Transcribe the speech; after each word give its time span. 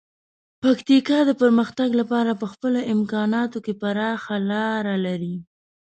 پکتیکا 0.63 1.19
د 1.25 1.31
پرمختګ 1.41 1.89
لپاره 2.01 2.31
په 2.41 2.45
خپلو 2.53 2.79
امکاناتو 2.93 3.57
کې 3.65 3.73
پراخه 3.81 4.35
لاره 4.51 4.95
لري. 5.05 5.35